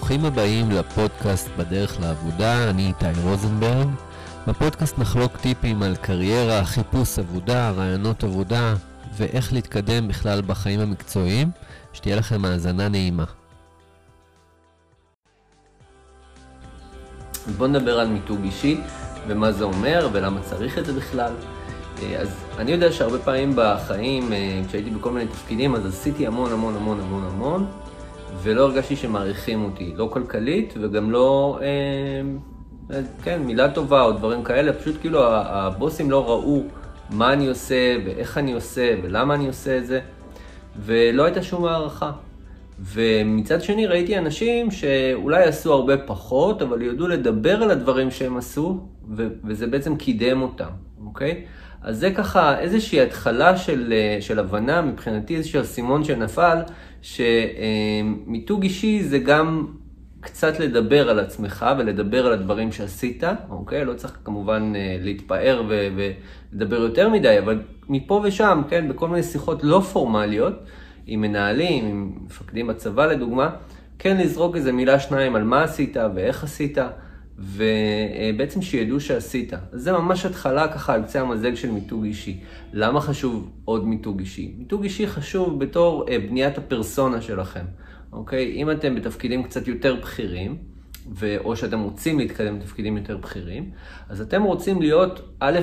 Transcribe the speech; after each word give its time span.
ברוכים 0.00 0.24
הבאים 0.24 0.70
לפודקאסט 0.70 1.48
בדרך 1.56 2.00
לעבודה, 2.00 2.70
אני 2.70 2.86
איתי 2.86 3.20
רוזנברג. 3.22 3.88
בפודקאסט 4.46 4.98
נחלוק 4.98 5.36
טיפים 5.36 5.82
על 5.82 5.96
קריירה, 5.96 6.64
חיפוש 6.64 7.18
עבודה, 7.18 7.70
רעיונות 7.70 8.24
עבודה 8.24 8.74
ואיך 9.16 9.52
להתקדם 9.52 10.08
בכלל 10.08 10.42
בחיים 10.46 10.80
המקצועיים. 10.80 11.50
שתהיה 11.92 12.16
לכם 12.16 12.44
האזנה 12.44 12.88
נעימה. 12.88 13.24
בואו 17.56 17.68
נדבר 17.68 18.00
על 18.00 18.08
מיתוג 18.08 18.40
אישי 18.44 18.80
ומה 19.28 19.52
זה 19.52 19.64
אומר 19.64 20.08
ולמה 20.12 20.40
צריך 20.40 20.78
את 20.78 20.86
זה 20.86 20.92
בכלל. 20.92 21.32
אז 22.18 22.28
אני 22.58 22.72
יודע 22.72 22.92
שהרבה 22.92 23.18
פעמים 23.18 23.52
בחיים, 23.56 24.32
אה, 24.32 24.60
כשהייתי 24.68 24.90
בכל 24.90 25.10
מיני 25.10 25.26
תפקידים, 25.26 25.74
אז 25.74 25.86
עשיתי 25.86 26.26
המון 26.26 26.52
המון 26.52 26.76
המון 26.76 27.00
המון 27.00 27.24
המון, 27.24 27.66
ולא 28.42 28.62
הרגשתי 28.62 28.96
שמעריכים 28.96 29.64
אותי, 29.64 29.92
לא 29.96 30.08
כלכלית 30.12 30.74
וגם 30.80 31.10
לא, 31.10 31.58
אה, 31.62 31.66
אה, 32.96 33.00
כן, 33.22 33.42
מילה 33.42 33.70
טובה 33.70 34.02
או 34.02 34.12
דברים 34.12 34.44
כאלה, 34.44 34.72
פשוט 34.72 35.00
כאילו 35.00 35.20
הבוסים 35.32 36.10
לא 36.10 36.30
ראו 36.30 36.62
מה 37.10 37.32
אני 37.32 37.48
עושה 37.48 37.96
ואיך 38.04 38.38
אני 38.38 38.52
עושה 38.52 38.94
ולמה 39.02 39.34
אני 39.34 39.46
עושה 39.46 39.78
את 39.78 39.86
זה, 39.86 40.00
ולא 40.76 41.24
הייתה 41.24 41.42
שום 41.42 41.64
הערכה. 41.64 42.10
ומצד 42.82 43.62
שני 43.62 43.86
ראיתי 43.86 44.18
אנשים 44.18 44.70
שאולי 44.70 45.44
עשו 45.44 45.72
הרבה 45.72 45.96
פחות, 45.96 46.62
אבל 46.62 46.82
ידעו 46.82 47.08
לדבר 47.08 47.62
על 47.62 47.70
הדברים 47.70 48.10
שהם 48.10 48.36
עשו, 48.36 48.80
ו- 49.16 49.28
וזה 49.44 49.66
בעצם 49.66 49.96
קידם 49.96 50.42
אותם, 50.42 50.70
אוקיי? 51.06 51.44
אז 51.82 51.98
זה 51.98 52.10
ככה 52.10 52.58
איזושהי 52.58 53.00
התחלה 53.00 53.56
של, 53.56 53.94
של 54.20 54.38
הבנה, 54.38 54.82
מבחינתי 54.82 55.36
איזשהו 55.36 55.60
אסימון 55.60 56.04
שנפל, 56.04 56.58
שמיתוג 57.02 58.62
אישי 58.62 59.02
זה 59.02 59.18
גם 59.18 59.66
קצת 60.20 60.60
לדבר 60.60 61.10
על 61.10 61.20
עצמך 61.20 61.66
ולדבר 61.78 62.26
על 62.26 62.32
הדברים 62.32 62.72
שעשית, 62.72 63.22
אוקיי? 63.50 63.84
לא 63.84 63.94
צריך 63.94 64.18
כמובן 64.24 64.72
להתפאר 65.00 65.62
ו- 65.68 65.88
ולדבר 66.52 66.76
יותר 66.76 67.08
מדי, 67.08 67.38
אבל 67.38 67.62
מפה 67.88 68.22
ושם, 68.24 68.62
כן, 68.68 68.88
בכל 68.88 69.08
מיני 69.08 69.22
שיחות 69.22 69.64
לא 69.64 69.80
פורמליות, 69.80 70.54
עם 71.06 71.20
מנהלים, 71.20 71.86
עם 71.86 72.12
מפקדים 72.26 72.66
בצבא 72.66 73.06
לדוגמה, 73.06 73.50
כן 73.98 74.16
לזרוק 74.16 74.56
איזה 74.56 74.72
מילה 74.72 74.98
שניים 74.98 75.36
על 75.36 75.44
מה 75.44 75.62
עשית 75.62 75.96
ואיך 76.14 76.44
עשית, 76.44 76.78
ובעצם 77.40 78.62
שידעו 78.62 79.00
שעשית. 79.00 79.52
זה 79.72 79.92
ממש 79.92 80.26
התחלה 80.26 80.68
ככה 80.68 80.94
על 80.94 81.02
קצה 81.02 81.20
המזלג 81.20 81.54
של 81.54 81.70
מיתוג 81.70 82.04
אישי. 82.04 82.40
למה 82.72 83.00
חשוב 83.00 83.50
עוד 83.64 83.86
מיתוג 83.86 84.20
אישי? 84.20 84.54
מיתוג 84.58 84.82
אישי 84.82 85.06
חשוב 85.06 85.60
בתור 85.60 86.06
אה, 86.08 86.18
בניית 86.18 86.58
הפרסונה 86.58 87.20
שלכם, 87.20 87.64
אוקיי? 88.12 88.52
אם 88.52 88.70
אתם 88.70 88.94
בתפקידים 88.94 89.42
קצת 89.42 89.68
יותר 89.68 89.94
בכירים. 89.94 90.56
או 91.44 91.56
שאתם 91.56 91.80
רוצים 91.80 92.18
להתקדם 92.18 92.58
בתפקידים 92.58 92.96
יותר 92.96 93.16
בכירים, 93.16 93.70
אז 94.08 94.20
אתם 94.20 94.42
רוצים 94.42 94.80
להיות, 94.80 95.20
א', 95.40 95.60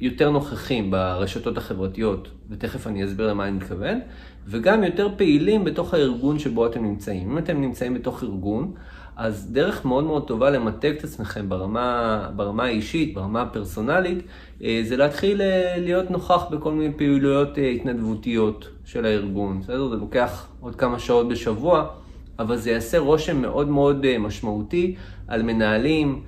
יותר 0.00 0.30
נוכחים 0.30 0.90
ברשתות 0.90 1.58
החברתיות, 1.58 2.28
ותכף 2.50 2.86
אני 2.86 3.04
אסביר 3.04 3.26
למה 3.26 3.48
אני 3.48 3.56
מתכוון, 3.56 4.00
וגם 4.46 4.84
יותר 4.84 5.08
פעילים 5.16 5.64
בתוך 5.64 5.94
הארגון 5.94 6.38
שבו 6.38 6.66
אתם 6.66 6.84
נמצאים. 6.84 7.30
אם 7.30 7.38
אתם 7.38 7.60
נמצאים 7.60 7.94
בתוך 7.94 8.22
ארגון, 8.22 8.72
אז 9.20 9.52
דרך 9.52 9.84
מאוד 9.84 10.04
מאוד 10.04 10.26
טובה 10.26 10.50
למתג 10.50 10.92
את 10.98 11.04
עצמכם 11.04 11.48
ברמה, 11.48 12.28
ברמה 12.36 12.64
האישית, 12.64 13.14
ברמה 13.14 13.42
הפרסונלית, 13.42 14.18
אה, 14.64 14.82
זה 14.84 14.96
להתחיל 14.96 15.42
אה, 15.42 15.74
להיות 15.78 16.10
נוכח 16.10 16.44
בכל 16.50 16.72
מיני 16.72 16.94
פעילויות 16.96 17.58
אה, 17.58 17.68
התנדבותיות 17.68 18.68
של 18.84 19.04
הארגון. 19.04 19.60
בסדר? 19.60 19.88
זה 19.88 19.96
לוקח 19.96 20.46
עוד 20.60 20.76
כמה 20.76 20.98
שעות 20.98 21.28
בשבוע, 21.28 21.86
אבל 22.38 22.56
זה 22.56 22.70
יעשה 22.70 22.98
רושם 22.98 23.42
מאוד 23.42 23.68
מאוד 23.68 24.18
משמעותי 24.18 24.94
על 25.28 25.42
מנהלים, 25.42 26.22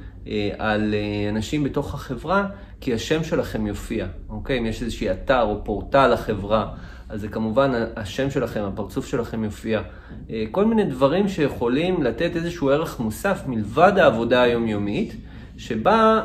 על 0.59 0.95
אנשים 1.29 1.65
בתוך 1.65 1.95
החברה, 1.95 2.47
כי 2.81 2.95
השם 2.95 3.25
שלכם 3.25 3.67
יופיע, 3.67 4.07
אוקיי? 4.29 4.59
אם 4.59 4.67
יש 4.67 4.83
איזשהי 4.83 5.11
אתר 5.11 5.43
או 5.43 5.65
פורטל 5.65 6.09
לחברה, 6.09 6.75
אז 7.09 7.21
זה 7.21 7.29
כמובן 7.29 7.73
השם 7.97 8.31
שלכם, 8.31 8.61
הפרצוף 8.61 9.07
שלכם 9.07 9.45
יופיע. 9.45 9.83
אה, 10.31 10.45
כל 10.51 10.65
מיני 10.65 10.85
דברים 10.85 11.29
שיכולים 11.29 12.03
לתת 12.03 12.37
איזשהו 12.37 12.71
ערך 12.71 13.01
מוסף 13.01 13.43
מלבד 13.47 13.93
העבודה 13.97 14.43
היומיומית, 14.43 15.17
שבה, 15.57 16.21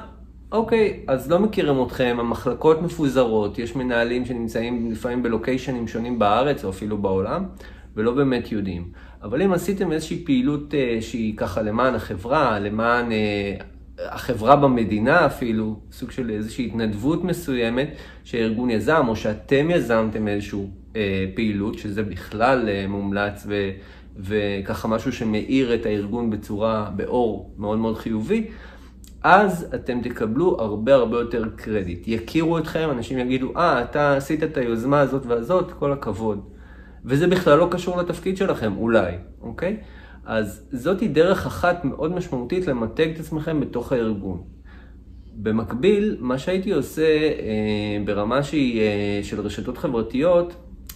אוקיי, 0.52 1.04
אז 1.08 1.32
לא 1.32 1.40
מכירים 1.40 1.84
אתכם, 1.84 2.18
המחלקות 2.20 2.82
מפוזרות, 2.82 3.60
יש 3.60 3.76
מנהלים 3.76 4.26
שנמצאים 4.26 4.92
לפעמים 4.92 5.24
בלוקיישנים 5.24 5.88
שונים 5.88 6.20
בארץ 6.20 6.66
או 6.66 6.70
אפילו 6.70 6.98
בעולם, 6.98 7.46
ולא 7.96 8.12
באמת 8.12 8.52
יודעים. 8.52 8.92
אבל 9.24 9.42
אם 9.42 9.54
עשיתם 9.54 9.92
איזושהי 9.92 10.26
פעילות 10.26 10.74
אה, 10.74 10.98
שהיא 11.02 11.38
ככה 11.38 11.62
למען 11.62 11.96
החברה, 11.96 12.60
למען 12.60 13.12
אה, 13.12 13.56
החברה 14.00 14.56
במדינה 14.56 15.26
אפילו, 15.26 15.80
סוג 15.92 16.12
של 16.12 16.30
איזושהי 16.30 16.66
התנדבות 16.66 17.24
מסוימת 17.24 17.90
שהארגון 18.24 18.70
יזם, 18.70 19.06
או 19.08 19.16
שאתם 19.16 19.70
יזמתם 19.72 20.28
איזושהי 20.28 20.60
אה, 20.96 21.26
פעילות, 21.36 21.78
שזה 21.78 22.04
בכלל 22.04 22.70
אה, 22.70 22.86
מומלץ 22.88 23.44
ו, 23.48 23.70
וככה 24.18 24.88
משהו 24.88 25.12
שמאיר 25.14 25.76
את 25.76 25.86
הארגון 25.86 26.30
בצורה, 26.30 26.90
באור 26.96 27.54
מאוד 27.58 27.78
מאוד 27.78 27.98
חיובי, 27.98 28.48
אז 29.24 29.68
אתם 29.76 30.02
תקבלו 30.02 30.62
הרבה 30.62 30.96
הרבה 30.96 31.18
יותר 31.18 31.44
קרדיט. 31.56 32.08
יכירו 32.08 32.58
אתכם, 32.58 32.90
אנשים 32.92 33.18
יגידו, 33.20 33.54
אה, 33.58 33.82
אתה 33.82 34.16
עשית 34.18 34.44
את 34.44 34.58
היוזמה 34.58 35.00
הזאת 35.00 35.26
והזאת, 35.26 35.72
כל 35.72 35.92
הכבוד. 35.92 36.50
וזה 37.06 37.28
בכלל 37.28 37.58
לא 37.58 37.68
קשור 37.72 37.98
לתפקיד 37.98 38.38
שלכם, 38.38 38.74
אולי, 38.78 39.12
אוקיי? 39.42 39.78
אז 40.28 40.68
זאתי 40.72 41.08
דרך 41.08 41.46
אחת 41.46 41.86
מאוד 41.86 42.12
משמעותית 42.12 42.68
למתג 42.68 43.10
את 43.14 43.20
עצמכם 43.20 43.60
בתוך 43.60 43.92
הארגון. 43.92 44.44
במקביל, 45.34 46.18
מה 46.20 46.38
שהייתי 46.38 46.74
עושה 46.74 47.02
אה, 47.02 47.98
ברמה 48.06 48.44
שהיא 48.44 48.82
אה, 48.82 49.20
של 49.24 49.42
רשתות 49.42 49.78
חברתיות, 49.78 50.54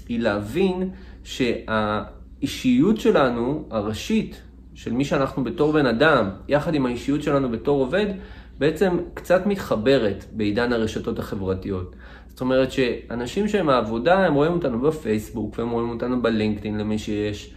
היא 0.09 0.19
להבין 0.19 0.89
שהאישיות 1.23 2.97
שלנו, 2.97 3.65
הראשית, 3.69 4.41
של 4.73 4.93
מי 4.93 5.05
שאנחנו 5.05 5.43
בתור 5.43 5.71
בן 5.71 5.85
אדם, 5.85 6.29
יחד 6.47 6.73
עם 6.73 6.85
האישיות 6.85 7.23
שלנו 7.23 7.49
בתור 7.49 7.79
עובד, 7.79 8.05
בעצם 8.57 8.97
קצת 9.13 9.45
מתחברת 9.45 10.25
בעידן 10.31 10.73
הרשתות 10.73 11.19
החברתיות. 11.19 11.95
זאת 12.27 12.41
אומרת 12.41 12.71
שאנשים 12.71 13.47
שהם 13.47 13.69
העבודה, 13.69 14.25
הם 14.25 14.33
רואים 14.33 14.53
אותנו 14.53 14.81
בפייסבוק, 14.81 15.59
והם 15.59 15.69
רואים 15.69 15.89
אותנו 15.89 16.21
בלינקדאין 16.21 16.77
למי 16.77 16.97
שיש. 16.97 17.53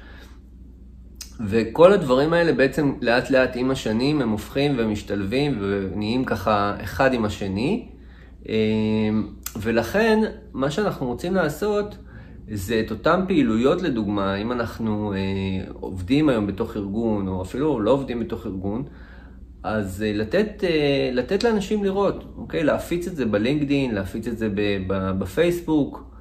וכל 1.40 1.92
הדברים 1.92 2.32
האלה 2.32 2.52
בעצם 2.52 2.92
לאט 3.00 3.30
לאט 3.30 3.50
עם 3.54 3.70
השנים 3.70 4.22
הם 4.22 4.30
הופכים 4.30 4.74
ומשתלבים 4.78 5.58
ונהיים 5.60 6.24
ככה 6.24 6.76
אחד 6.82 7.14
עם 7.14 7.24
השני. 7.24 7.88
אמ, 8.48 8.54
ולכן 9.60 10.18
מה 10.52 10.70
שאנחנו 10.70 11.06
רוצים 11.06 11.34
לעשות 11.34 11.96
זה 12.50 12.82
את 12.86 12.90
אותן 12.90 13.20
פעילויות 13.26 13.82
לדוגמה, 13.82 14.36
אם 14.36 14.52
אנחנו 14.52 15.12
אה, 15.12 15.18
עובדים 15.72 16.28
היום 16.28 16.46
בתוך 16.46 16.76
ארגון 16.76 17.28
או 17.28 17.42
אפילו 17.42 17.80
לא 17.80 17.90
עובדים 17.90 18.20
בתוך 18.20 18.46
ארגון, 18.46 18.84
אז 19.62 20.02
אה, 20.02 20.12
לתת, 20.12 20.64
אה, 20.64 21.10
לתת 21.12 21.44
לאנשים 21.44 21.84
לראות, 21.84 22.24
אוקיי? 22.36 22.64
להפיץ 22.64 23.06
את 23.06 23.16
זה 23.16 23.26
בלינקדאין, 23.26 23.94
להפיץ 23.94 24.26
את 24.26 24.38
זה 24.38 24.48
בפייסבוק, 25.18 26.13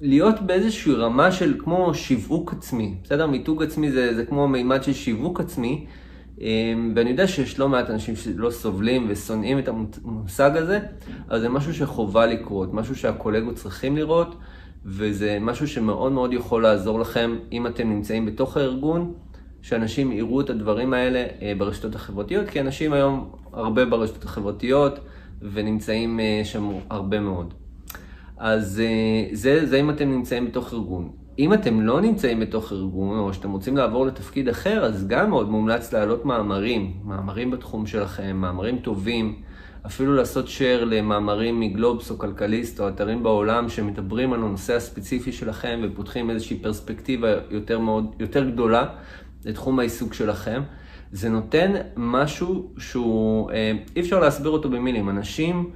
להיות 0.00 0.40
באיזושהי 0.40 0.92
רמה 0.92 1.32
של 1.32 1.54
כמו 1.58 1.94
שיווק 1.94 2.52
עצמי, 2.52 2.94
בסדר? 3.02 3.26
מיתוג 3.26 3.62
עצמי 3.62 3.90
זה, 3.90 4.14
זה 4.14 4.24
כמו 4.24 4.48
מימד 4.48 4.82
של 4.82 4.92
שיווק 4.92 5.40
עצמי, 5.40 5.86
אמ, 6.40 6.92
ואני 6.96 7.10
יודע 7.10 7.26
שיש 7.26 7.58
לא 7.58 7.68
מעט 7.68 7.90
אנשים 7.90 8.16
שלא 8.16 8.50
סובלים 8.50 9.06
ושונאים 9.08 9.58
את 9.58 9.68
המושג 9.68 10.56
הזה, 10.56 10.80
אבל 11.28 11.40
זה 11.40 11.48
משהו 11.48 11.74
שחובה 11.74 12.26
לקרות, 12.26 12.74
משהו 12.74 12.96
שהקולגות 12.96 13.54
צריכים 13.54 13.96
לראות, 13.96 14.36
וזה 14.84 15.38
משהו 15.40 15.68
שמאוד 15.68 16.12
מאוד 16.12 16.32
יכול 16.32 16.62
לעזור 16.62 17.00
לכם 17.00 17.36
אם 17.52 17.66
אתם 17.66 17.88
נמצאים 17.88 18.26
בתוך 18.26 18.56
הארגון, 18.56 19.14
שאנשים 19.62 20.12
יראו 20.12 20.40
את 20.40 20.50
הדברים 20.50 20.92
האלה 20.92 21.26
אה, 21.42 21.52
ברשתות 21.58 21.94
החברתיות, 21.94 22.48
כי 22.48 22.60
אנשים 22.60 22.92
היום 22.92 23.30
הרבה 23.52 23.84
ברשתות 23.84 24.24
החברתיות 24.24 24.98
ונמצאים 25.52 26.20
אה, 26.20 26.40
שם 26.44 26.70
הרבה 26.90 27.20
מאוד. 27.20 27.54
אז 28.36 28.82
אה, 28.84 29.28
זה, 29.32 29.66
זה 29.66 29.80
אם 29.80 29.90
אתם 29.90 30.10
נמצאים 30.10 30.46
בתוך 30.46 30.72
ארגון. 30.72 31.10
אם 31.38 31.54
אתם 31.54 31.80
לא 31.80 32.00
נמצאים 32.00 32.40
בתוך 32.40 32.72
ארגון, 32.72 33.18
או 33.18 33.34
שאתם 33.34 33.50
רוצים 33.50 33.76
לעבור 33.76 34.06
לתפקיד 34.06 34.48
אחר, 34.48 34.84
אז 34.84 35.06
גם 35.08 35.30
מאוד 35.30 35.50
מומלץ 35.50 35.92
להעלות 35.92 36.24
מאמרים, 36.24 36.92
מאמרים 37.04 37.50
בתחום 37.50 37.86
שלכם, 37.86 38.36
מאמרים 38.36 38.78
טובים, 38.78 39.42
אפילו 39.86 40.14
לעשות 40.14 40.46
share 40.46 40.84
למאמרים 40.84 41.60
מגלובס 41.60 42.10
או 42.10 42.18
כלכליסט 42.18 42.80
או 42.80 42.88
אתרים 42.88 43.22
בעולם 43.22 43.68
שמדברים 43.68 44.32
על 44.32 44.42
הנושא 44.42 44.76
הספציפי 44.76 45.32
שלכם 45.32 45.80
ופותחים 45.84 46.30
איזושהי 46.30 46.58
פרספקטיבה 46.58 47.28
יותר, 47.50 47.78
מאוד, 47.78 48.14
יותר 48.20 48.50
גדולה 48.50 48.86
לתחום 49.44 49.78
העיסוק 49.78 50.14
שלכם. 50.14 50.62
זה 51.12 51.28
נותן 51.28 51.72
משהו 51.96 52.72
שהוא, 52.78 53.50
אה, 53.50 53.72
אי 53.96 54.00
אפשר 54.00 54.20
להסביר 54.20 54.50
אותו 54.50 54.70
במילים. 54.70 55.08
אנשים 55.08 55.70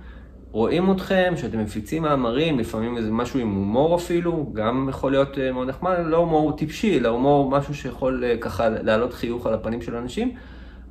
רואים 0.52 0.92
אתכם, 0.92 1.34
שאתם 1.36 1.58
מפיצים 1.58 2.02
מאמרים, 2.02 2.58
לפעמים 2.58 2.96
איזה 2.96 3.10
משהו 3.10 3.40
עם 3.40 3.50
הומור 3.54 3.96
אפילו, 3.96 4.50
גם 4.52 4.86
יכול 4.90 5.10
להיות 5.10 5.38
אה, 5.38 5.52
מאוד 5.52 5.68
נחמד, 5.68 5.96
לא 6.04 6.16
הומור 6.16 6.56
טיפשי, 6.56 6.98
אלא 6.98 7.08
הומור 7.08 7.50
משהו 7.50 7.74
שיכול 7.74 8.24
אה, 8.24 8.36
ככה 8.40 8.68
להעלות 8.68 9.14
חיוך 9.14 9.46
על 9.46 9.54
הפנים 9.54 9.82
של 9.82 9.96
אנשים, 9.96 10.34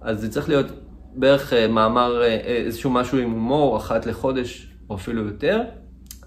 אז 0.01 0.21
זה 0.21 0.31
צריך 0.31 0.49
להיות 0.49 0.65
בערך 1.15 1.53
אה, 1.53 1.67
מאמר, 1.67 2.23
איזשהו 2.23 2.91
משהו 2.91 3.17
עם 3.17 3.31
הומור, 3.31 3.77
אחת 3.77 4.05
לחודש 4.05 4.73
או 4.89 4.95
אפילו 4.95 5.25
יותר, 5.25 5.61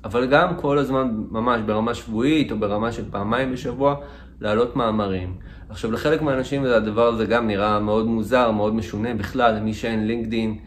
אבל 0.05 0.26
גם 0.26 0.56
כל 0.56 0.78
הזמן 0.78 1.11
ממש 1.31 1.61
ברמה 1.67 1.94
שבועית 1.94 2.52
או 2.52 2.58
ברמה 2.58 2.93
של 2.93 3.11
פעמיים 3.11 3.52
בשבוע, 3.52 3.94
להעלות 4.40 4.76
מאמרים. 4.76 5.37
עכשיו 5.69 5.93
לחלק 5.93 6.23
מהאנשים 6.23 6.64
הדבר 6.64 7.06
הזה 7.06 7.26
גם 7.26 7.46
נראה 7.46 7.81
מאוד 7.81 8.06
מוזר, 8.06 8.50
מאוד 8.50 8.75
משונה 8.75 9.14
בכלל, 9.14 9.55
למי 9.55 9.75
שאין 9.75 10.06
לינקדין, 10.06 10.58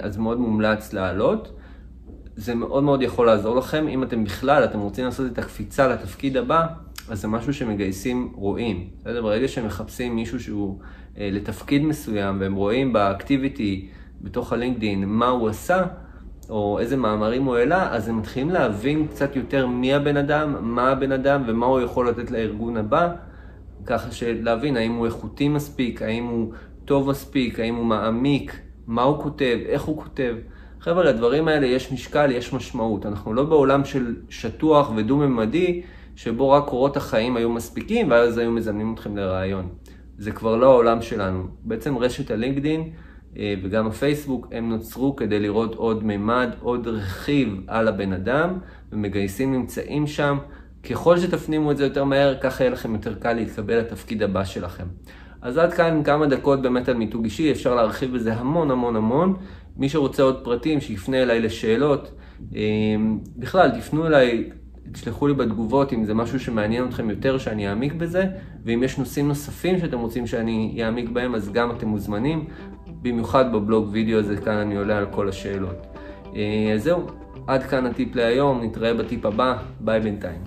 אז 0.00 0.16
מאוד 0.16 0.38
מומלץ 0.40 0.92
להעלות. 0.92 1.52
זה 2.36 2.54
מאוד 2.54 2.82
מאוד 2.82 3.02
יכול 3.02 3.26
לעזור 3.26 3.56
לכם. 3.56 3.88
אם 3.88 4.02
אתם 4.02 4.24
בכלל, 4.24 4.64
אתם 4.64 4.78
רוצים 4.78 5.04
לעשות 5.04 5.32
את 5.32 5.38
הקפיצה 5.38 5.88
לתפקיד 5.88 6.36
הבא, 6.36 6.66
אז 7.08 7.20
זה 7.20 7.28
משהו 7.28 7.54
שמגייסים 7.54 8.32
רואים. 8.34 8.88
בסדר? 9.00 9.22
ברגע 9.22 9.48
שהם 9.48 9.66
מחפשים 9.66 10.16
מישהו 10.16 10.40
שהוא 10.40 10.78
אה, 11.18 11.28
לתפקיד 11.32 11.82
מסוים, 11.82 12.40
והם 12.40 12.54
רואים 12.54 12.92
באקטיביטי 12.92 13.88
בתוך 14.20 14.52
הלינקדאין 14.52 15.04
מה 15.04 15.28
הוא 15.28 15.48
עשה, 15.48 15.84
או 16.50 16.78
איזה 16.78 16.96
מאמרים 16.96 17.44
הוא 17.44 17.56
העלה, 17.56 17.94
אז 17.94 18.08
הם 18.08 18.18
מתחילים 18.18 18.50
להבין 18.50 19.06
קצת 19.06 19.36
יותר 19.36 19.66
מי 19.66 19.94
הבן 19.94 20.16
אדם, 20.16 20.56
מה 20.60 20.90
הבן 20.90 21.12
אדם 21.12 21.42
ומה 21.46 21.66
הוא 21.66 21.80
יכול 21.80 22.08
לתת 22.08 22.30
לארגון 22.30 22.76
הבא, 22.76 23.14
ככה 23.86 24.12
שלהבין 24.12 24.76
האם 24.76 24.92
הוא 24.92 25.06
איכותי 25.06 25.48
מספיק, 25.48 26.02
האם 26.02 26.24
הוא 26.24 26.52
טוב 26.84 27.10
מספיק, 27.10 27.60
האם 27.60 27.74
הוא 27.74 27.86
מעמיק, 27.86 28.60
מה 28.86 29.02
הוא 29.02 29.22
כותב, 29.22 29.58
איך 29.66 29.82
הוא 29.82 30.02
כותב. 30.02 30.34
חבר'ה, 30.82 31.04
לדברים 31.04 31.48
האלה 31.48 31.66
יש 31.66 31.92
משקל, 31.92 32.30
יש 32.30 32.52
משמעות. 32.52 33.06
אנחנו 33.06 33.34
לא 33.34 33.44
בעולם 33.44 33.84
של 33.84 34.14
שטוח 34.28 34.92
ודו-ממדי, 34.96 35.82
שבו 36.16 36.50
רק 36.50 36.64
קורות 36.68 36.96
החיים 36.96 37.36
היו 37.36 37.50
מספיקים, 37.50 38.10
ואז 38.10 38.38
היו 38.38 38.50
מזמנים 38.50 38.94
אתכם 38.94 39.16
לראיון. 39.16 39.68
זה 40.18 40.32
כבר 40.32 40.56
לא 40.56 40.72
העולם 40.72 41.02
שלנו. 41.02 41.46
בעצם 41.64 41.98
רשת 41.98 42.30
הלינקדין 42.30 42.90
אה, 43.36 43.54
וגם 43.62 43.86
הפייסבוק, 43.86 44.48
הם 44.52 44.68
נוצרו 44.68 45.16
כדי 45.16 45.40
לראות 45.40 45.74
עוד 45.74 46.04
מימד, 46.04 46.50
עוד 46.60 46.88
רכיב 46.88 47.60
על 47.66 47.88
הבן 47.88 48.12
אדם, 48.12 48.58
ומגייסים 48.92 49.52
נמצאים 49.52 50.06
שם. 50.06 50.38
ככל 50.90 51.18
שתפנימו 51.18 51.70
את 51.70 51.76
זה 51.76 51.84
יותר 51.84 52.04
מהר, 52.04 52.34
ככה 52.40 52.64
יהיה 52.64 52.72
לכם 52.72 52.94
יותר 52.94 53.14
קל 53.14 53.32
להתקבל 53.32 53.78
לתפקיד 53.78 54.22
הבא 54.22 54.44
שלכם. 54.44 54.86
אז 55.42 55.58
עד 55.58 55.72
כאן 55.72 56.02
כמה 56.04 56.26
דקות 56.26 56.62
באמת 56.62 56.88
על 56.88 56.96
מיתוג 56.96 57.24
אישי, 57.24 57.52
אפשר 57.52 57.74
להרחיב 57.74 58.14
בזה 58.14 58.34
המון 58.34 58.70
המון 58.70 58.96
המון. 58.96 59.36
מי 59.76 59.88
שרוצה 59.88 60.22
עוד 60.22 60.44
פרטים, 60.44 60.80
שיפנה 60.80 61.22
אליי 61.22 61.40
לשאלות. 61.40 62.10
אמ, 62.54 63.18
בכלל, 63.36 63.70
תפנו 63.70 64.06
אליי, 64.06 64.50
תשלחו 64.92 65.26
לי 65.26 65.34
בתגובות 65.34 65.92
אם 65.92 66.04
זה 66.04 66.14
משהו 66.14 66.40
שמעניין 66.40 66.84
אתכם 66.88 67.10
יותר, 67.10 67.38
שאני 67.38 67.68
אעמיק 67.68 67.92
בזה, 67.92 68.24
ואם 68.64 68.82
יש 68.82 68.98
נושאים 68.98 69.28
נוספים 69.28 69.78
שאתם 69.78 69.98
רוצים 69.98 70.26
שאני 70.26 70.80
אעמיק 70.84 71.08
בהם, 71.08 71.34
אז 71.34 71.52
גם 71.52 71.70
אתם 71.70 71.88
מוזמנים. 71.88 72.44
במיוחד 73.02 73.52
בבלוג 73.52 73.88
וידאו 73.92 74.18
הזה, 74.18 74.36
כאן 74.36 74.56
אני 74.56 74.76
עולה 74.76 74.98
על 74.98 75.06
כל 75.10 75.28
השאלות. 75.28 75.86
אה, 76.36 76.72
אז 76.74 76.82
זהו, 76.82 77.06
עד 77.46 77.62
כאן 77.62 77.86
הטיפ 77.86 78.16
להיום, 78.16 78.62
נתראה 78.64 78.94
בטיפ 78.94 79.26
הבא, 79.26 79.56
ביי 79.80 80.00
בינתיים. 80.00 80.40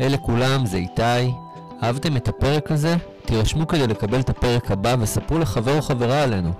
אלה 0.00 0.16
כולם, 0.16 0.66
זה 0.66 0.76
איתי. 0.76 1.30
אהבתם 1.82 2.16
את 2.16 2.28
הפרק 2.28 2.70
הזה? 2.70 3.13
תירשמו 3.26 3.66
כדי 3.66 3.86
לקבל 3.86 4.20
את 4.20 4.30
הפרק 4.30 4.70
הבא 4.70 4.96
וספרו 5.00 5.38
לחבר 5.38 5.76
או 5.76 5.82
חברה 5.82 6.22
עלינו. 6.22 6.52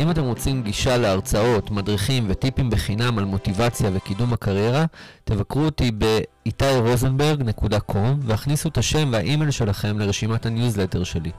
אם 0.00 0.10
אתם 0.10 0.24
רוצים 0.24 0.62
גישה 0.62 0.96
להרצאות, 0.96 1.70
מדריכים 1.70 2.24
וטיפים 2.28 2.70
בחינם 2.70 3.18
על 3.18 3.24
מוטיבציה 3.24 3.90
וקידום 3.92 4.32
הקריירה, 4.32 4.84
תבקרו 5.24 5.64
אותי 5.64 5.90
ב-itairosenberg.com 5.98 7.96
והכניסו 8.20 8.68
את 8.68 8.78
השם 8.78 9.08
והאימייל 9.12 9.50
שלכם 9.50 9.98
לרשימת 9.98 10.46
הניוזלטר 10.46 11.04
שלי. 11.04 11.30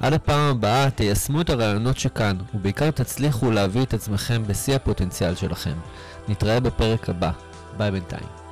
עד 0.00 0.12
הפעם 0.12 0.50
הבאה 0.50 0.90
תיישמו 0.90 1.40
את 1.40 1.50
הרעיונות 1.50 1.98
שכאן, 1.98 2.36
ובעיקר 2.54 2.90
תצליחו 2.90 3.50
להביא 3.50 3.82
את 3.82 3.94
עצמכם 3.94 4.42
בשיא 4.46 4.76
הפוטנציאל 4.76 5.34
שלכם. 5.34 5.74
נתראה 6.28 6.60
בפרק 6.60 7.10
הבא. 7.10 7.30
ביי 7.76 7.90
בינתיים. 7.90 8.45